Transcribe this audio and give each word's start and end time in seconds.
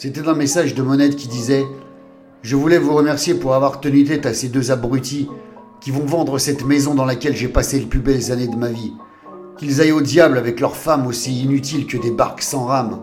C'était 0.00 0.28
un 0.28 0.34
message 0.34 0.76
de 0.76 0.82
Monette 0.84 1.16
qui 1.16 1.26
disait 1.26 1.66
Je 2.42 2.54
voulais 2.54 2.78
vous 2.78 2.94
remercier 2.94 3.34
pour 3.34 3.56
avoir 3.56 3.80
tenu 3.80 4.04
tête 4.04 4.26
à 4.26 4.32
ces 4.32 4.46
deux 4.46 4.70
abrutis 4.70 5.28
qui 5.80 5.90
vont 5.90 6.06
vendre 6.06 6.38
cette 6.38 6.64
maison 6.64 6.94
dans 6.94 7.04
laquelle 7.04 7.34
j'ai 7.34 7.48
passé 7.48 7.80
les 7.80 7.86
plus 7.86 7.98
belles 7.98 8.30
années 8.30 8.46
de 8.46 8.54
ma 8.54 8.68
vie. 8.68 8.92
Qu'ils 9.56 9.80
aillent 9.80 9.90
au 9.90 10.00
diable 10.00 10.38
avec 10.38 10.60
leurs 10.60 10.76
femmes 10.76 11.08
aussi 11.08 11.42
inutiles 11.42 11.88
que 11.88 11.96
des 11.96 12.12
barques 12.12 12.42
sans 12.42 12.66
rame. 12.66 13.00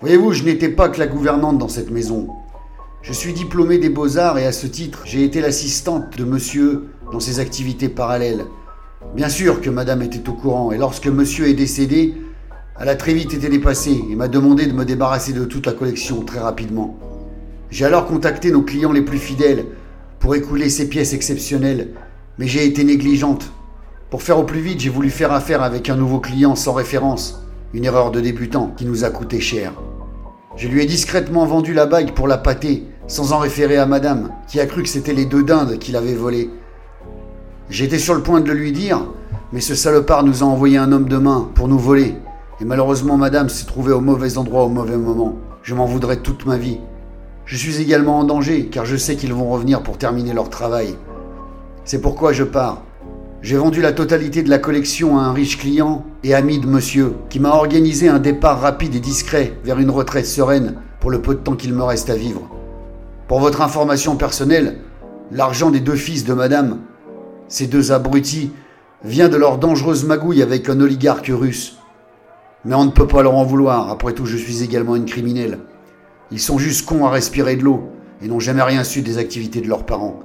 Voyez-vous, 0.00 0.32
je 0.32 0.44
n'étais 0.44 0.70
pas 0.70 0.88
que 0.88 0.98
la 0.98 1.08
gouvernante 1.08 1.58
dans 1.58 1.68
cette 1.68 1.90
maison. 1.90 2.28
Je 3.02 3.12
suis 3.12 3.34
diplômé 3.34 3.76
des 3.76 3.90
beaux-arts 3.90 4.38
et 4.38 4.46
à 4.46 4.52
ce 4.52 4.66
titre, 4.66 5.02
j'ai 5.04 5.24
été 5.24 5.42
l'assistante 5.42 6.16
de 6.16 6.24
monsieur 6.24 6.84
dans 7.12 7.20
ses 7.20 7.38
activités 7.38 7.90
parallèles. 7.90 8.46
Bien 9.14 9.28
sûr 9.28 9.60
que 9.60 9.68
madame 9.68 10.00
était 10.00 10.26
au 10.26 10.32
courant 10.32 10.72
et 10.72 10.78
lorsque 10.78 11.06
monsieur 11.06 11.48
est 11.48 11.52
décédé, 11.52 12.14
elle 12.78 12.88
a 12.88 12.96
très 12.96 13.14
vite 13.14 13.32
été 13.32 13.48
dépassée 13.48 14.04
et 14.10 14.16
m'a 14.16 14.28
demandé 14.28 14.66
de 14.66 14.72
me 14.72 14.84
débarrasser 14.84 15.32
de 15.32 15.44
toute 15.44 15.66
la 15.66 15.72
collection 15.72 16.20
très 16.20 16.40
rapidement. 16.40 16.98
J'ai 17.70 17.86
alors 17.86 18.06
contacté 18.06 18.50
nos 18.50 18.62
clients 18.62 18.92
les 18.92 19.02
plus 19.02 19.18
fidèles 19.18 19.64
pour 20.18 20.34
écouler 20.34 20.68
ces 20.68 20.88
pièces 20.88 21.14
exceptionnelles, 21.14 21.88
mais 22.38 22.46
j'ai 22.46 22.66
été 22.66 22.84
négligente. 22.84 23.50
Pour 24.10 24.22
faire 24.22 24.38
au 24.38 24.44
plus 24.44 24.60
vite, 24.60 24.80
j'ai 24.80 24.90
voulu 24.90 25.10
faire 25.10 25.32
affaire 25.32 25.62
avec 25.62 25.88
un 25.88 25.96
nouveau 25.96 26.20
client 26.20 26.54
sans 26.54 26.74
référence, 26.74 27.42
une 27.72 27.84
erreur 27.84 28.10
de 28.10 28.20
débutant 28.20 28.72
qui 28.76 28.84
nous 28.84 29.04
a 29.04 29.10
coûté 29.10 29.40
cher. 29.40 29.72
Je 30.56 30.68
lui 30.68 30.82
ai 30.82 30.86
discrètement 30.86 31.46
vendu 31.46 31.74
la 31.74 31.86
bague 31.86 32.12
pour 32.12 32.28
la 32.28 32.38
pâter 32.38 32.84
sans 33.08 33.32
en 33.32 33.38
référer 33.38 33.76
à 33.78 33.86
madame, 33.86 34.30
qui 34.48 34.60
a 34.60 34.66
cru 34.66 34.82
que 34.82 34.88
c'était 34.88 35.12
les 35.12 35.26
deux 35.26 35.44
dindes 35.44 35.78
qu'il 35.78 35.96
avait 35.96 36.14
volées. 36.14 36.50
J'étais 37.70 37.98
sur 37.98 38.14
le 38.14 38.22
point 38.22 38.40
de 38.40 38.48
le 38.48 38.54
lui 38.54 38.72
dire, 38.72 39.00
mais 39.52 39.60
ce 39.60 39.74
salopard 39.74 40.24
nous 40.24 40.42
a 40.42 40.46
envoyé 40.46 40.76
un 40.76 40.92
homme 40.92 41.08
de 41.08 41.16
main 41.16 41.50
pour 41.54 41.68
nous 41.68 41.78
voler. 41.78 42.14
Et 42.60 42.64
malheureusement, 42.64 43.18
madame 43.18 43.50
s'est 43.50 43.66
trouvée 43.66 43.92
au 43.92 44.00
mauvais 44.00 44.38
endroit 44.38 44.64
au 44.64 44.70
mauvais 44.70 44.96
moment. 44.96 45.36
Je 45.62 45.74
m'en 45.74 45.84
voudrais 45.84 46.16
toute 46.16 46.46
ma 46.46 46.56
vie. 46.56 46.78
Je 47.44 47.56
suis 47.56 47.82
également 47.82 48.18
en 48.18 48.24
danger, 48.24 48.66
car 48.66 48.86
je 48.86 48.96
sais 48.96 49.16
qu'ils 49.16 49.34
vont 49.34 49.50
revenir 49.50 49.82
pour 49.82 49.98
terminer 49.98 50.32
leur 50.32 50.48
travail. 50.48 50.96
C'est 51.84 52.00
pourquoi 52.00 52.32
je 52.32 52.44
pars. 52.44 52.82
J'ai 53.42 53.58
vendu 53.58 53.82
la 53.82 53.92
totalité 53.92 54.42
de 54.42 54.48
la 54.48 54.58
collection 54.58 55.18
à 55.18 55.22
un 55.22 55.32
riche 55.32 55.58
client 55.58 56.04
et 56.24 56.34
ami 56.34 56.58
de 56.58 56.66
monsieur, 56.66 57.12
qui 57.28 57.38
m'a 57.38 57.50
organisé 57.50 58.08
un 58.08 58.18
départ 58.18 58.60
rapide 58.60 58.94
et 58.94 59.00
discret 59.00 59.52
vers 59.62 59.78
une 59.78 59.90
retraite 59.90 60.26
sereine 60.26 60.76
pour 60.98 61.10
le 61.10 61.20
peu 61.20 61.34
de 61.34 61.40
temps 61.40 61.54
qu'il 61.54 61.74
me 61.74 61.84
reste 61.84 62.08
à 62.08 62.16
vivre. 62.16 62.48
Pour 63.28 63.38
votre 63.38 63.60
information 63.60 64.16
personnelle, 64.16 64.78
l'argent 65.30 65.70
des 65.70 65.80
deux 65.80 65.94
fils 65.94 66.24
de 66.24 66.32
madame, 66.32 66.78
ces 67.48 67.66
deux 67.66 67.92
abrutis, 67.92 68.50
vient 69.04 69.28
de 69.28 69.36
leur 69.36 69.58
dangereuse 69.58 70.04
magouille 70.04 70.42
avec 70.42 70.68
un 70.70 70.80
oligarque 70.80 71.30
russe. 71.32 71.75
Mais 72.66 72.74
on 72.74 72.84
ne 72.84 72.90
peut 72.90 73.06
pas 73.06 73.22
leur 73.22 73.36
en 73.36 73.44
vouloir, 73.44 73.90
après 73.90 74.12
tout 74.12 74.26
je 74.26 74.36
suis 74.36 74.64
également 74.64 74.96
une 74.96 75.04
criminelle. 75.04 75.60
Ils 76.32 76.40
sont 76.40 76.58
juste 76.58 76.84
cons 76.84 77.06
à 77.06 77.10
respirer 77.10 77.54
de 77.54 77.62
l'eau 77.62 77.84
et 78.20 78.26
n'ont 78.26 78.40
jamais 78.40 78.62
rien 78.62 78.82
su 78.82 79.02
des 79.02 79.18
activités 79.18 79.60
de 79.60 79.68
leurs 79.68 79.86
parents. 79.86 80.18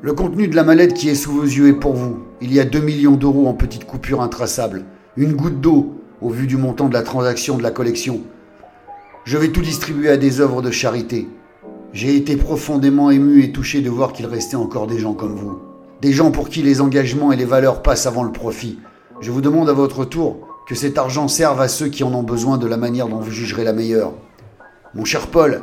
Le 0.00 0.14
contenu 0.14 0.48
de 0.48 0.56
la 0.56 0.64
mallette 0.64 0.94
qui 0.94 1.10
est 1.10 1.14
sous 1.14 1.32
vos 1.32 1.42
yeux 1.42 1.68
est 1.68 1.74
pour 1.74 1.92
vous. 1.92 2.20
Il 2.40 2.54
y 2.54 2.60
a 2.60 2.64
2 2.64 2.80
millions 2.80 3.16
d'euros 3.16 3.46
en 3.46 3.52
petites 3.52 3.84
coupures 3.84 4.22
intraçables. 4.22 4.86
Une 5.18 5.34
goutte 5.34 5.60
d'eau 5.60 6.00
au 6.22 6.30
vu 6.30 6.46
du 6.46 6.56
montant 6.56 6.88
de 6.88 6.94
la 6.94 7.02
transaction 7.02 7.58
de 7.58 7.62
la 7.62 7.72
collection. 7.72 8.22
Je 9.24 9.36
vais 9.36 9.48
tout 9.48 9.60
distribuer 9.60 10.08
à 10.08 10.16
des 10.16 10.40
œuvres 10.40 10.62
de 10.62 10.70
charité. 10.70 11.28
J'ai 11.92 12.16
été 12.16 12.36
profondément 12.36 13.10
ému 13.10 13.42
et 13.42 13.52
touché 13.52 13.82
de 13.82 13.90
voir 13.90 14.14
qu'il 14.14 14.24
restait 14.24 14.56
encore 14.56 14.86
des 14.86 14.98
gens 14.98 15.12
comme 15.12 15.34
vous. 15.34 15.58
Des 16.00 16.12
gens 16.12 16.30
pour 16.30 16.48
qui 16.48 16.62
les 16.62 16.80
engagements 16.80 17.32
et 17.32 17.36
les 17.36 17.44
valeurs 17.44 17.82
passent 17.82 18.06
avant 18.06 18.24
le 18.24 18.32
profit. 18.32 18.78
Je 19.20 19.30
vous 19.30 19.42
demande 19.42 19.68
à 19.68 19.74
votre 19.74 20.06
tour 20.06 20.48
que 20.68 20.74
cet 20.74 20.98
argent 20.98 21.28
serve 21.28 21.62
à 21.62 21.66
ceux 21.66 21.88
qui 21.88 22.04
en 22.04 22.12
ont 22.12 22.22
besoin 22.22 22.58
de 22.58 22.66
la 22.66 22.76
manière 22.76 23.08
dont 23.08 23.20
vous 23.20 23.30
jugerez 23.30 23.64
la 23.64 23.72
meilleure. 23.72 24.12
Mon 24.94 25.06
cher 25.06 25.28
Paul, 25.28 25.62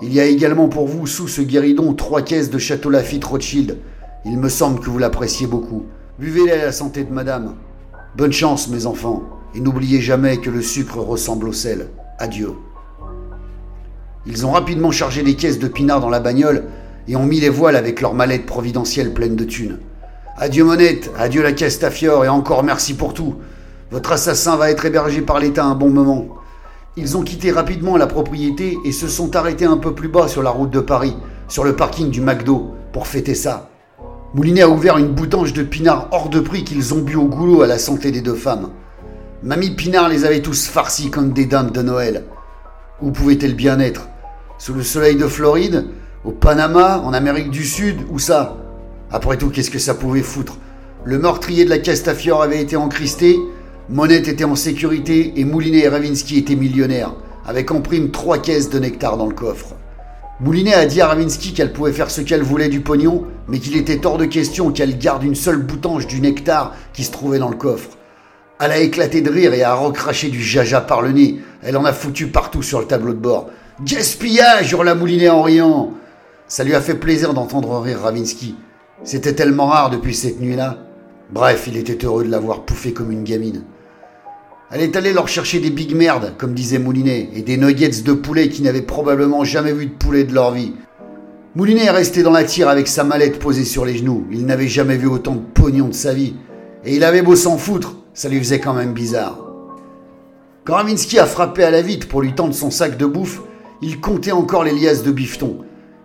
il 0.00 0.14
y 0.14 0.18
a 0.18 0.24
également 0.24 0.68
pour 0.68 0.88
vous 0.88 1.06
sous 1.06 1.28
ce 1.28 1.42
guéridon 1.42 1.92
trois 1.92 2.22
caisses 2.22 2.48
de 2.48 2.56
Château 2.56 2.88
Lafitte 2.88 3.26
Rothschild. 3.26 3.76
Il 4.24 4.38
me 4.38 4.48
semble 4.48 4.80
que 4.80 4.88
vous 4.88 4.98
l'appréciez 4.98 5.46
beaucoup. 5.46 5.84
Buvez-les 6.18 6.52
à 6.52 6.64
la 6.64 6.72
santé 6.72 7.04
de 7.04 7.12
madame. 7.12 7.54
Bonne 8.16 8.32
chance, 8.32 8.68
mes 8.68 8.86
enfants, 8.86 9.24
et 9.54 9.60
n'oubliez 9.60 10.00
jamais 10.00 10.38
que 10.38 10.48
le 10.48 10.62
sucre 10.62 11.00
ressemble 11.00 11.48
au 11.48 11.52
sel. 11.52 11.90
Adieu. 12.18 12.52
Ils 14.24 14.46
ont 14.46 14.52
rapidement 14.52 14.90
chargé 14.90 15.22
les 15.22 15.36
caisses 15.36 15.58
de 15.58 15.68
pinard 15.68 16.00
dans 16.00 16.08
la 16.08 16.20
bagnole 16.20 16.64
et 17.08 17.16
ont 17.16 17.26
mis 17.26 17.40
les 17.40 17.50
voiles 17.50 17.76
avec 17.76 18.00
leurs 18.00 18.14
mallettes 18.14 18.46
providentielles 18.46 19.12
pleines 19.12 19.36
de 19.36 19.44
thunes. 19.44 19.80
Adieu 20.38 20.64
Monette, 20.64 21.10
adieu 21.18 21.42
la 21.42 21.52
caisse 21.52 21.78
Tafior 21.78 22.24
et 22.24 22.28
encore 22.28 22.62
merci 22.62 22.94
pour 22.94 23.12
tout. 23.12 23.34
Votre 23.92 24.12
assassin 24.12 24.56
va 24.56 24.70
être 24.70 24.84
hébergé 24.84 25.20
par 25.20 25.38
l'État 25.38 25.64
un 25.64 25.76
bon 25.76 25.90
moment. 25.90 26.26
Ils 26.96 27.16
ont 27.16 27.22
quitté 27.22 27.52
rapidement 27.52 27.96
la 27.96 28.08
propriété 28.08 28.76
et 28.84 28.90
se 28.90 29.06
sont 29.06 29.36
arrêtés 29.36 29.64
un 29.64 29.76
peu 29.76 29.94
plus 29.94 30.08
bas 30.08 30.26
sur 30.26 30.42
la 30.42 30.50
route 30.50 30.70
de 30.70 30.80
Paris, 30.80 31.16
sur 31.46 31.62
le 31.62 31.76
parking 31.76 32.10
du 32.10 32.20
McDo, 32.20 32.72
pour 32.92 33.06
fêter 33.06 33.36
ça. 33.36 33.70
Moulinet 34.34 34.62
a 34.62 34.68
ouvert 34.68 34.98
une 34.98 35.12
boutange 35.12 35.52
de 35.52 35.62
pinard 35.62 36.08
hors 36.10 36.28
de 36.28 36.40
prix 36.40 36.64
qu'ils 36.64 36.94
ont 36.94 37.02
bu 37.02 37.14
au 37.14 37.26
goulot 37.26 37.62
à 37.62 37.68
la 37.68 37.78
santé 37.78 38.10
des 38.10 38.22
deux 38.22 38.34
femmes. 38.34 38.70
Mamie 39.44 39.70
Pinard 39.70 40.08
les 40.08 40.24
avait 40.24 40.42
tous 40.42 40.66
farcis 40.66 41.10
comme 41.10 41.32
des 41.32 41.46
dames 41.46 41.70
de 41.70 41.82
Noël. 41.82 42.24
Où 43.00 43.12
pouvait-elle 43.12 43.54
bien 43.54 43.78
être? 43.78 44.08
Sous 44.58 44.74
le 44.74 44.82
soleil 44.82 45.14
de 45.14 45.28
Floride? 45.28 45.86
Au 46.24 46.32
Panama? 46.32 46.98
En 47.04 47.12
Amérique 47.12 47.50
du 47.50 47.64
Sud? 47.64 47.98
Où 48.10 48.18
ça? 48.18 48.56
Après 49.12 49.36
tout, 49.36 49.50
qu'est-ce 49.50 49.70
que 49.70 49.78
ça 49.78 49.94
pouvait 49.94 50.22
foutre? 50.22 50.56
Le 51.04 51.18
meurtrier 51.18 51.64
de 51.64 51.70
la 51.70 51.78
Castafiore 51.78 52.42
avait 52.42 52.60
été 52.60 52.74
encristé, 52.74 53.38
Monette 53.88 54.26
était 54.26 54.42
en 54.42 54.56
sécurité 54.56 55.34
et 55.36 55.44
Moulinet 55.44 55.84
et 55.84 55.88
Ravinsky 55.88 56.38
étaient 56.38 56.56
millionnaires, 56.56 57.14
avec 57.46 57.70
en 57.70 57.80
prime 57.80 58.10
trois 58.10 58.38
caisses 58.38 58.68
de 58.68 58.80
nectar 58.80 59.16
dans 59.16 59.28
le 59.28 59.34
coffre. 59.34 59.76
Moulinet 60.40 60.74
a 60.74 60.86
dit 60.86 61.00
à 61.00 61.06
Ravinsky 61.06 61.52
qu'elle 61.52 61.72
pouvait 61.72 61.92
faire 61.92 62.10
ce 62.10 62.20
qu'elle 62.20 62.42
voulait 62.42 62.68
du 62.68 62.80
pognon, 62.80 63.26
mais 63.46 63.60
qu'il 63.60 63.76
était 63.76 64.04
hors 64.04 64.18
de 64.18 64.24
question 64.24 64.72
qu'elle 64.72 64.98
garde 64.98 65.22
une 65.22 65.36
seule 65.36 65.62
boutange 65.62 66.08
du 66.08 66.20
nectar 66.20 66.74
qui 66.92 67.04
se 67.04 67.12
trouvait 67.12 67.38
dans 67.38 67.48
le 67.48 67.54
coffre. 67.54 67.90
Elle 68.58 68.72
a 68.72 68.78
éclaté 68.78 69.20
de 69.20 69.30
rire 69.30 69.54
et 69.54 69.62
a 69.62 69.74
recraché 69.74 70.30
du 70.30 70.42
jaja 70.42 70.80
par 70.80 71.00
le 71.00 71.12
nez. 71.12 71.40
Elle 71.62 71.76
en 71.76 71.84
a 71.84 71.92
foutu 71.92 72.26
partout 72.26 72.62
sur 72.62 72.80
le 72.80 72.86
tableau 72.86 73.12
de 73.12 73.20
bord. 73.20 73.50
Gaspillage 73.84 74.72
hurla 74.72 74.96
Moulinet 74.96 75.28
en 75.28 75.42
riant. 75.42 75.92
Ça 76.48 76.64
lui 76.64 76.74
a 76.74 76.80
fait 76.80 76.94
plaisir 76.96 77.34
d'entendre 77.34 77.78
rire 77.78 78.00
Ravinsky. 78.02 78.56
C'était 79.04 79.34
tellement 79.34 79.66
rare 79.66 79.90
depuis 79.90 80.14
cette 80.14 80.40
nuit-là. 80.40 80.78
Bref, 81.30 81.66
il 81.68 81.76
était 81.76 82.04
heureux 82.04 82.24
de 82.24 82.30
l'avoir 82.30 82.64
pouffé 82.64 82.92
comme 82.92 83.12
une 83.12 83.22
gamine. 83.22 83.62
Elle 84.70 84.80
est 84.80 84.96
allée 84.96 85.12
leur 85.12 85.28
chercher 85.28 85.60
des 85.60 85.70
big 85.70 85.94
merdes, 85.94 86.34
comme 86.38 86.52
disait 86.52 86.80
Moulinet, 86.80 87.30
et 87.34 87.42
des 87.42 87.56
nuggets 87.56 88.02
de 88.02 88.12
poulet 88.12 88.48
qui 88.48 88.62
n'avaient 88.62 88.82
probablement 88.82 89.44
jamais 89.44 89.72
vu 89.72 89.86
de 89.86 89.92
poulet 89.92 90.24
de 90.24 90.34
leur 90.34 90.50
vie. 90.50 90.72
Moulinet 91.54 91.84
est 91.84 91.90
resté 91.90 92.24
dans 92.24 92.32
la 92.32 92.42
tire 92.42 92.68
avec 92.68 92.88
sa 92.88 93.04
mallette 93.04 93.38
posée 93.38 93.64
sur 93.64 93.84
les 93.84 93.96
genoux. 93.96 94.26
Il 94.32 94.44
n'avait 94.44 94.66
jamais 94.66 94.96
vu 94.96 95.06
autant 95.06 95.36
de 95.36 95.40
pognon 95.54 95.88
de 95.88 95.94
sa 95.94 96.12
vie. 96.12 96.34
Et 96.84 96.96
il 96.96 97.04
avait 97.04 97.22
beau 97.22 97.36
s'en 97.36 97.58
foutre, 97.58 97.96
ça 98.12 98.28
lui 98.28 98.38
faisait 98.38 98.58
quand 98.58 98.74
même 98.74 98.92
bizarre. 98.92 99.38
Quand 100.64 100.74
Ravinsky 100.74 101.20
a 101.20 101.26
frappé 101.26 101.62
à 101.62 101.70
la 101.70 101.80
vitre 101.80 102.08
pour 102.08 102.20
lui 102.20 102.34
tendre 102.34 102.52
son 102.52 102.72
sac 102.72 102.98
de 102.98 103.06
bouffe, 103.06 103.42
il 103.82 104.00
comptait 104.00 104.32
encore 104.32 104.64
les 104.64 104.72
liasses 104.72 105.04
de 105.04 105.12
bifton. 105.12 105.58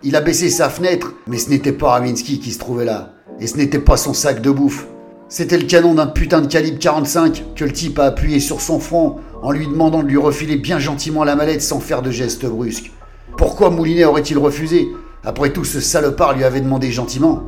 Il 0.04 0.14
a 0.14 0.20
baissé 0.20 0.50
sa 0.50 0.68
fenêtre, 0.68 1.14
mais 1.26 1.38
ce 1.38 1.50
n'était 1.50 1.72
pas 1.72 1.90
Ravinsky 1.90 2.38
qui 2.38 2.52
se 2.52 2.60
trouvait 2.60 2.84
là. 2.84 3.14
Et 3.40 3.48
ce 3.48 3.56
n'était 3.56 3.80
pas 3.80 3.96
son 3.96 4.14
sac 4.14 4.40
de 4.40 4.50
bouffe. 4.52 4.86
C'était 5.34 5.56
le 5.56 5.64
canon 5.64 5.94
d'un 5.94 6.08
putain 6.08 6.42
de 6.42 6.46
calibre 6.46 6.78
45 6.78 7.54
que 7.56 7.64
le 7.64 7.72
type 7.72 7.98
a 7.98 8.04
appuyé 8.04 8.38
sur 8.38 8.60
son 8.60 8.78
front 8.78 9.16
en 9.40 9.50
lui 9.50 9.66
demandant 9.66 10.02
de 10.02 10.08
lui 10.08 10.18
refiler 10.18 10.56
bien 10.56 10.78
gentiment 10.78 11.24
la 11.24 11.36
mallette 11.36 11.62
sans 11.62 11.80
faire 11.80 12.02
de 12.02 12.10
gestes 12.10 12.44
brusques. 12.44 12.92
Pourquoi 13.38 13.70
Moulinet 13.70 14.04
aurait-il 14.04 14.36
refusé? 14.36 14.88
Après 15.24 15.50
tout, 15.50 15.64
ce 15.64 15.80
salopard 15.80 16.36
lui 16.36 16.44
avait 16.44 16.60
demandé 16.60 16.92
gentiment. 16.92 17.44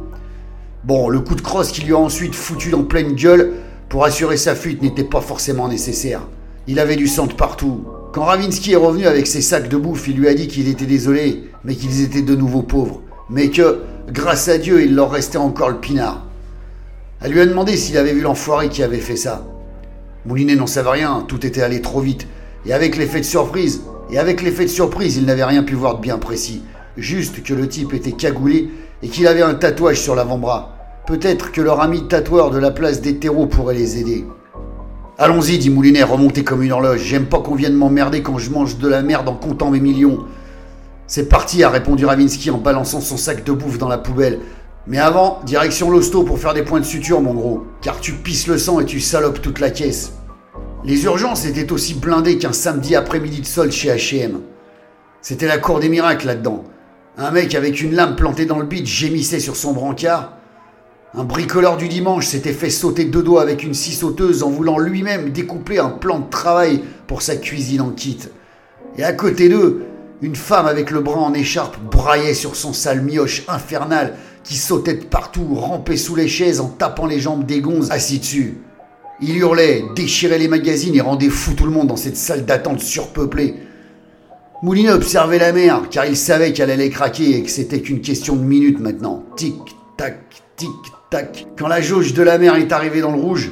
Bon, 0.85 1.11
le 1.11 1.21
coup 1.21 1.35
de 1.35 1.43
crosse 1.43 1.73
qu'il 1.73 1.85
lui 1.85 1.93
a 1.93 1.99
ensuite 1.99 2.35
foutu 2.35 2.73
en 2.73 2.85
pleine 2.85 3.13
gueule 3.13 3.53
pour 3.91 4.07
assurer 4.07 4.39
sa 4.39 4.55
fuite 4.55 4.81
n'était 4.81 5.05
pas 5.05 5.21
forcément 5.21 5.69
nécessaire. 5.69 6.23
Il 6.67 6.81
avait 6.81 6.97
du 6.97 7.07
sang 7.07 7.27
de 7.27 7.35
partout, 7.35 7.85
quand 8.15 8.25
Ravinsky 8.25 8.73
est 8.73 8.77
revenu 8.77 9.07
avec 9.07 9.27
ses 9.27 9.43
sacs 9.43 9.69
de 9.69 9.77
bouffe, 9.77 10.09
il 10.09 10.17
lui 10.17 10.29
a 10.29 10.33
dit 10.33 10.49
qu'il 10.49 10.69
était 10.69 10.87
désolé, 10.87 11.51
mais 11.65 11.75
qu'ils 11.75 12.01
étaient 12.01 12.23
de 12.23 12.35
nouveau 12.35 12.63
pauvres. 12.63 13.03
Mais 13.29 13.51
que, 13.51 13.83
grâce 14.11 14.49
à 14.49 14.57
Dieu, 14.57 14.83
il 14.83 14.95
leur 14.95 15.11
restait 15.11 15.37
encore 15.37 15.69
le 15.69 15.81
pinard. 15.81 16.24
Elle 17.25 17.33
lui 17.33 17.41
a 17.41 17.47
demandé 17.47 17.79
s'il 17.79 17.97
avait 17.97 18.13
vu 18.13 18.21
l'enfoiré 18.21 18.69
qui 18.69 18.83
avait 18.83 18.99
fait 18.99 19.17
ça. 19.17 19.47
Moulinet 20.27 20.57
n'en 20.57 20.67
savait 20.67 20.91
rien, 20.91 21.25
tout 21.27 21.47
était 21.47 21.63
allé 21.63 21.81
trop 21.81 22.01
vite. 22.01 22.27
Et 22.67 22.75
avec 22.75 22.99
l'effet 22.99 23.21
de 23.21 23.25
surprise, 23.25 23.81
et 24.11 24.19
avec 24.19 24.43
l'effet 24.43 24.65
de 24.65 24.71
surprise, 24.71 25.17
il 25.17 25.25
n'avait 25.25 25.45
rien 25.45 25.63
pu 25.63 25.75
voir 25.75 25.97
de 25.97 26.03
bien 26.03 26.19
précis. 26.19 26.63
Juste 26.99 27.43
que 27.43 27.55
le 27.55 27.67
type 27.67 27.95
était 27.95 28.13
cagoulé 28.13 28.69
et 29.03 29.09
qu'il 29.09 29.27
avait 29.27 29.41
un 29.41 29.55
tatouage 29.55 30.03
sur 30.03 30.15
l'avant-bras. 30.15 30.77
Peut-être 31.07 31.51
que 31.51 31.63
leur 31.63 31.81
ami 31.81 32.09
tatoueur 32.09 32.51
de 32.51 32.59
la 32.59 32.71
place 32.71 33.01
des 33.01 33.17
terreaux 33.17 33.47
pourrait 33.47 33.75
les 33.75 33.99
aider. 33.99 34.27
Allons-y, 35.17 35.57
dit 35.57 35.71
Moulinet, 35.71 36.03
remonté 36.03 36.45
comme 36.45 36.63
une 36.63 36.73
horloge. 36.73 37.05
J'aime 37.05 37.25
pas 37.25 37.39
qu'on 37.39 37.55
vienne 37.55 37.75
m'emmerder 37.75 38.21
quand 38.21 38.37
je 38.37 38.51
mange 38.51 38.77
de 38.77 38.89
la 38.89 39.01
merde 39.01 39.31
en 39.31 39.35
comptant 39.35 39.71
mes 39.71 39.81
millions. 39.81 40.27
C'est 41.07 41.31
parti, 41.31 41.65
a 41.65 41.71
répondu 41.71 42.05
Ravinsky 42.05 42.51
en 42.51 42.59
balançant 42.59 43.01
son 43.01 43.17
sac 43.17 43.45
de 43.45 43.53
bouffe 43.53 43.79
dans 43.79 43.89
la 43.89 43.99
poubelle. 43.99 44.41
Mais 44.87 44.99
avant, 44.99 45.41
direction 45.47 45.91
l'hosto 45.91 46.25
pour 46.25 46.39
faire 46.39 46.53
des 46.53 46.63
points 46.63 46.81
de 46.81 46.85
suture, 46.85 47.21
mon 47.23 47.33
gros. 47.33 47.67
Car 47.81 48.01
tu 48.01 48.13
pisses 48.13 48.47
le 48.47 48.59
sang 48.59 48.81
et 48.81 48.85
tu 48.85 49.01
salopes 49.01 49.41
toute 49.41 49.61
la 49.61 49.71
caisse. 49.71 50.13
Les 50.85 51.05
urgences 51.05 51.47
étaient 51.47 51.73
aussi 51.73 51.95
blindées 51.95 52.37
qu'un 52.37 52.53
samedi 52.53 52.95
après-midi 52.95 53.41
de 53.41 53.47
solde 53.47 53.73
chez 53.73 53.89
HM. 53.89 54.41
C'était 55.23 55.47
la 55.47 55.57
cour 55.57 55.81
des 55.81 55.89
miracles 55.89 56.27
là-dedans. 56.27 56.65
Un 57.17 57.31
mec 57.31 57.55
avec 57.55 57.81
une 57.81 57.95
lame 57.95 58.17
plantée 58.17 58.45
dans 58.45 58.59
le 58.59 58.67
bide 58.67 58.87
gémissait 58.87 59.41
sur 59.41 59.57
son 59.57 59.73
brancard. 59.73 60.33
Un 61.15 61.25
bricoleur 61.25 61.79
du 61.79 61.89
dimanche 61.89 62.27
s'était 62.27 62.53
fait 62.53 62.69
sauter 62.69 63.05
deux 63.05 63.23
doigts 63.23 63.41
avec 63.41 63.63
une 63.63 63.73
scie 63.73 63.95
sauteuse 63.95 64.43
en 64.43 64.51
voulant 64.51 64.79
lui-même 64.79 65.31
découper 65.31 65.79
un 65.79 65.91
plan 65.91 66.19
de 66.19 66.29
travail 66.29 66.83
pour 67.07 67.23
sa 67.23 67.37
cuisine 67.37 67.81
en 67.81 67.91
kit. 67.91 68.19
Et 68.99 69.05
à 69.05 69.13
côté 69.15 69.49
d'eux, 69.49 69.85
une 70.21 70.37
femme 70.37 70.67
avec 70.67 70.91
le 70.91 71.01
bras 71.01 71.21
en 71.21 71.33
écharpe 71.33 71.79
braillait 71.91 72.35
sur 72.35 72.57
son 72.57 72.73
sale 72.73 73.01
mioche 73.01 73.45
infernal 73.49 74.15
qui 74.45 74.57
sautait 74.57 74.95
de 74.95 75.05
partout, 75.05 75.55
rampait 75.55 75.97
sous 75.97 76.15
les 76.15 76.29
chaises 76.29 76.61
en 76.61 76.69
tapant 76.69 77.07
les 77.07 77.19
jambes 77.19 77.47
des 77.47 77.61
gonzes 77.61 77.91
assis 77.91 78.19
dessus. 78.19 78.59
Il 79.21 79.37
hurlait, 79.37 79.85
déchirait 79.97 80.39
les 80.39 80.49
magazines 80.49 80.95
et 80.95 81.01
rendait 81.01 81.31
fou 81.31 81.55
tout 81.55 81.65
le 81.65 81.71
monde 81.71 81.89
dans 81.89 81.97
cette 81.97 82.17
salle 82.17 82.45
d'attente 82.45 82.81
surpeuplée. 82.81 83.55
Moulinet 84.63 84.91
observait 84.91 85.39
la 85.39 85.53
mer, 85.53 85.83
car 85.91 86.07
il 86.07 86.17
savait 86.17 86.53
qu'elle 86.53 86.71
allait 86.71 86.91
craquer 86.91 87.37
et 87.37 87.43
que 87.43 87.51
c'était 87.51 87.81
qu'une 87.81 88.01
question 88.01 88.37
de 88.37 88.43
minutes 88.43 88.81
maintenant. 88.81 89.25
Tic, 89.37 89.57
tac, 89.97 90.21
tic, 90.57 90.69
tac. 91.11 91.47
Quand 91.59 91.69
la 91.69 91.81
jauge 91.81 92.15
de 92.15 92.23
la 92.23 92.39
mer 92.39 92.57
est 92.57 92.73
arrivée 92.73 93.01
dans 93.01 93.13
le 93.13 93.21
rouge, 93.21 93.51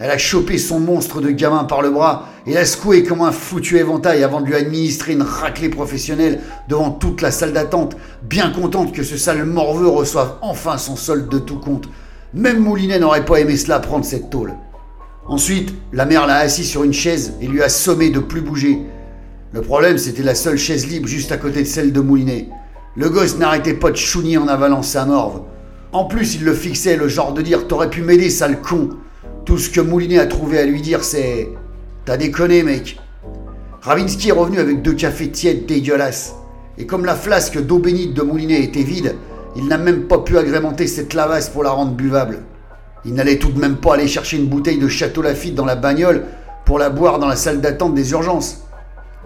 elle 0.00 0.10
a 0.10 0.16
chopé 0.16 0.56
son 0.56 0.80
monstre 0.80 1.20
de 1.20 1.30
gamin 1.30 1.64
par 1.64 1.82
le 1.82 1.90
bras 1.90 2.26
et 2.46 2.54
l'a 2.54 2.64
secoué 2.64 3.04
comme 3.04 3.20
un 3.20 3.32
foutu 3.32 3.76
éventail 3.76 4.24
avant 4.24 4.40
de 4.40 4.46
lui 4.46 4.54
administrer 4.54 5.12
une 5.12 5.20
raclée 5.20 5.68
professionnelle 5.68 6.40
devant 6.68 6.90
toute 6.90 7.20
la 7.20 7.30
salle 7.30 7.52
d'attente, 7.52 7.98
bien 8.22 8.50
contente 8.50 8.94
que 8.94 9.02
ce 9.02 9.18
sale 9.18 9.44
morveux 9.44 9.88
reçoive 9.88 10.36
enfin 10.40 10.78
son 10.78 10.96
solde 10.96 11.28
de 11.28 11.38
tout 11.38 11.58
compte. 11.58 11.90
Même 12.32 12.60
Moulinet 12.60 12.98
n'aurait 12.98 13.26
pas 13.26 13.40
aimé 13.40 13.58
cela 13.58 13.78
prendre 13.78 14.06
cette 14.06 14.30
tôle. 14.30 14.54
Ensuite, 15.26 15.74
la 15.92 16.06
mère 16.06 16.26
l'a 16.26 16.36
assis 16.36 16.64
sur 16.64 16.82
une 16.82 16.94
chaise 16.94 17.34
et 17.42 17.46
lui 17.46 17.62
a 17.62 17.68
sommé 17.68 18.08
de 18.08 18.20
plus 18.20 18.40
bouger. 18.40 18.78
Le 19.52 19.60
problème, 19.60 19.98
c'était 19.98 20.22
la 20.22 20.34
seule 20.34 20.56
chaise 20.56 20.86
libre 20.86 21.08
juste 21.08 21.30
à 21.30 21.36
côté 21.36 21.60
de 21.60 21.68
celle 21.68 21.92
de 21.92 22.00
Moulinet. 22.00 22.48
Le 22.96 23.10
gosse 23.10 23.36
n'arrêtait 23.36 23.74
pas 23.74 23.90
de 23.90 23.96
chougner 23.96 24.38
en 24.38 24.48
avalant 24.48 24.82
sa 24.82 25.04
morve. 25.04 25.42
En 25.92 26.06
plus, 26.06 26.36
il 26.36 26.44
le 26.44 26.54
fixait, 26.54 26.96
le 26.96 27.08
genre 27.08 27.34
de 27.34 27.42
dire 27.42 27.68
T'aurais 27.68 27.90
pu 27.90 28.00
m'aider, 28.00 28.30
sale 28.30 28.62
con. 28.62 28.88
Tout 29.44 29.58
ce 29.58 29.70
que 29.70 29.80
Moulinet 29.80 30.18
a 30.18 30.26
trouvé 30.26 30.58
à 30.58 30.66
lui 30.66 30.82
dire, 30.82 31.02
c'est 31.02 31.48
T'as 32.04 32.16
déconné, 32.16 32.62
mec. 32.62 32.98
Ravinsky 33.82 34.28
est 34.28 34.32
revenu 34.32 34.58
avec 34.58 34.82
deux 34.82 34.92
cafés 34.92 35.30
tièdes 35.30 35.66
dégueulasses. 35.66 36.34
Et 36.78 36.86
comme 36.86 37.04
la 37.04 37.14
flasque 37.14 37.60
d'eau 37.60 37.78
bénite 37.78 38.14
de 38.14 38.22
Moulinet 38.22 38.62
était 38.62 38.82
vide, 38.82 39.16
il 39.56 39.66
n'a 39.66 39.78
même 39.78 40.02
pas 40.04 40.18
pu 40.18 40.36
agrémenter 40.38 40.86
cette 40.86 41.14
lavasse 41.14 41.48
pour 41.48 41.62
la 41.62 41.70
rendre 41.70 41.92
buvable. 41.92 42.40
Il 43.04 43.14
n'allait 43.14 43.38
tout 43.38 43.50
de 43.50 43.58
même 43.58 43.76
pas 43.76 43.94
aller 43.94 44.08
chercher 44.08 44.36
une 44.36 44.46
bouteille 44.46 44.78
de 44.78 44.88
Château 44.88 45.22
Lafitte 45.22 45.54
dans 45.54 45.64
la 45.64 45.76
bagnole 45.76 46.24
pour 46.66 46.78
la 46.78 46.90
boire 46.90 47.18
dans 47.18 47.26
la 47.26 47.36
salle 47.36 47.60
d'attente 47.60 47.94
des 47.94 48.12
urgences. 48.12 48.64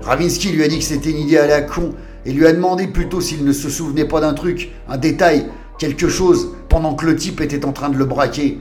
Ravinsky 0.01 0.51
lui 0.51 0.63
a 0.63 0.69
dit 0.69 0.79
que 0.79 0.85
c'était 0.85 1.11
une 1.11 1.19
idée 1.19 1.39
à 1.39 1.47
la 1.47 1.63
con 1.63 1.93
et 2.25 2.33
lui 2.33 2.47
a 2.47 2.53
demandé 2.53 2.87
plutôt 2.87 3.21
s'il 3.21 3.45
ne 3.45 3.53
se 3.53 3.69
souvenait 3.69 4.07
pas 4.07 4.21
d'un 4.21 4.35
truc, 4.35 4.71
un 4.89 4.97
détail, 4.97 5.47
quelque 5.79 6.09
chose, 6.09 6.51
pendant 6.69 6.95
que 6.95 7.07
le 7.07 7.17
type 7.17 7.41
était 7.41 7.65
en 7.65 7.73
train 7.73 7.91
de 7.91 7.99
le 7.99 8.05
braquer. 8.05 8.61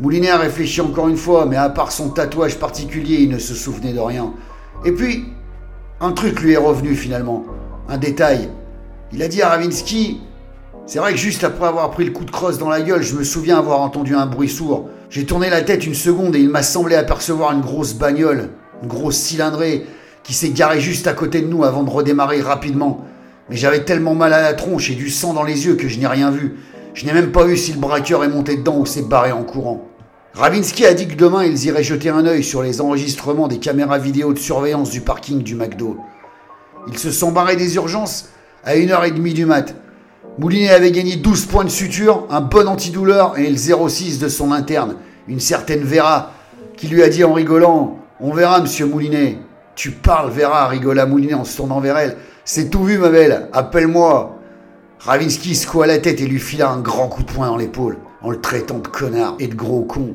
Moulinet 0.00 0.30
a 0.30 0.38
réfléchi 0.38 0.80
encore 0.80 1.08
une 1.08 1.16
fois, 1.18 1.44
mais 1.44 1.56
à 1.56 1.68
part 1.68 1.92
son 1.92 2.08
tatouage 2.08 2.58
particulier, 2.58 3.18
il 3.20 3.28
ne 3.28 3.38
se 3.38 3.54
souvenait 3.54 3.92
de 3.92 4.00
rien. 4.00 4.32
Et 4.86 4.92
puis, 4.92 5.26
un 6.00 6.12
truc 6.12 6.40
lui 6.40 6.52
est 6.52 6.56
revenu 6.56 6.94
finalement, 6.94 7.44
un 7.86 7.98
détail. 7.98 8.48
Il 9.12 9.22
a 9.22 9.28
dit 9.28 9.42
à 9.42 9.50
Ravinsky 9.50 10.22
c'est 10.86 10.98
vrai 10.98 11.12
que 11.12 11.18
juste 11.18 11.44
après 11.44 11.68
avoir 11.68 11.90
pris 11.90 12.04
le 12.04 12.10
coup 12.10 12.24
de 12.24 12.30
crosse 12.32 12.58
dans 12.58 12.68
la 12.68 12.80
gueule, 12.80 13.02
je 13.02 13.14
me 13.14 13.22
souviens 13.22 13.58
avoir 13.58 13.80
entendu 13.80 14.16
un 14.16 14.26
bruit 14.26 14.48
sourd. 14.48 14.88
J'ai 15.08 15.24
tourné 15.24 15.48
la 15.48 15.62
tête 15.62 15.86
une 15.86 15.94
seconde 15.94 16.34
et 16.34 16.40
il 16.40 16.48
m'a 16.48 16.64
semblé 16.64 16.96
apercevoir 16.96 17.52
une 17.52 17.60
grosse 17.60 17.94
bagnole, 17.94 18.48
une 18.82 18.88
grosse 18.88 19.16
cylindrée, 19.16 19.86
qui 20.24 20.32
s'est 20.32 20.50
garée 20.50 20.80
juste 20.80 21.06
à 21.06 21.12
côté 21.12 21.42
de 21.42 21.46
nous 21.46 21.62
avant 21.62 21.84
de 21.84 21.90
redémarrer 21.90 22.40
rapidement. 22.40 23.04
Mais 23.48 23.56
j'avais 23.56 23.84
tellement 23.84 24.16
mal 24.16 24.32
à 24.32 24.42
la 24.42 24.54
tronche 24.54 24.90
et 24.90 24.94
du 24.94 25.10
sang 25.10 25.32
dans 25.32 25.44
les 25.44 25.66
yeux 25.66 25.76
que 25.76 25.86
je 25.86 26.00
n'ai 26.00 26.08
rien 26.08 26.30
vu. 26.30 26.56
Je 26.94 27.06
n'ai 27.06 27.12
même 27.12 27.30
pas 27.30 27.44
vu 27.44 27.56
si 27.56 27.72
le 27.72 27.78
braqueur 27.78 28.24
est 28.24 28.28
monté 28.28 28.56
dedans 28.56 28.78
ou 28.78 28.86
s'est 28.86 29.02
barré 29.02 29.30
en 29.30 29.44
courant. 29.44 29.89
Ravinsky 30.34 30.86
a 30.86 30.94
dit 30.94 31.08
que 31.08 31.14
demain 31.14 31.44
ils 31.44 31.64
iraient 31.64 31.82
jeter 31.82 32.08
un 32.08 32.24
œil 32.24 32.44
sur 32.44 32.62
les 32.62 32.80
enregistrements 32.80 33.48
des 33.48 33.58
caméras 33.58 33.98
vidéo 33.98 34.32
de 34.32 34.38
surveillance 34.38 34.90
du 34.90 35.00
parking 35.00 35.42
du 35.42 35.56
McDo. 35.56 35.98
Ils 36.88 36.98
se 36.98 37.10
sont 37.10 37.32
barrés 37.32 37.56
des 37.56 37.74
urgences 37.74 38.28
à 38.64 38.74
1h30 38.74 39.32
du 39.32 39.44
mat. 39.44 39.74
Moulinet 40.38 40.70
avait 40.70 40.92
gagné 40.92 41.16
12 41.16 41.46
points 41.46 41.64
de 41.64 41.70
suture, 41.70 42.26
un 42.30 42.40
bon 42.40 42.68
antidouleur 42.68 43.38
et 43.38 43.50
le 43.50 43.56
06 43.56 44.20
de 44.20 44.28
son 44.28 44.52
interne, 44.52 44.96
une 45.26 45.40
certaine 45.40 45.82
Vera, 45.82 46.32
qui 46.76 46.86
lui 46.86 47.02
a 47.02 47.08
dit 47.08 47.24
en 47.24 47.32
rigolant 47.32 47.98
On 48.20 48.32
verra, 48.32 48.60
monsieur 48.60 48.86
Moulinet. 48.86 49.38
Tu 49.74 49.90
parles, 49.90 50.30
Vera, 50.30 50.68
rigola 50.68 51.06
Moulinet 51.06 51.34
en 51.34 51.44
se 51.44 51.56
tournant 51.56 51.80
vers 51.80 51.98
elle. 51.98 52.16
C'est 52.44 52.70
tout 52.70 52.84
vu, 52.84 52.98
ma 52.98 53.08
belle, 53.08 53.48
appelle-moi. 53.52 54.38
Ravinsky 55.00 55.54
secoua 55.54 55.86
la 55.86 55.98
tête 55.98 56.20
et 56.20 56.26
lui 56.26 56.38
fila 56.38 56.70
un 56.70 56.80
grand 56.80 57.08
coup 57.08 57.22
de 57.22 57.32
poing 57.32 57.46
dans 57.46 57.56
l'épaule, 57.56 57.98
en 58.22 58.30
le 58.30 58.40
traitant 58.40 58.78
de 58.78 58.88
connard 58.88 59.36
et 59.38 59.46
de 59.46 59.54
gros 59.54 59.82
con. 59.82 60.14